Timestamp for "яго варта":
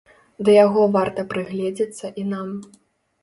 0.65-1.25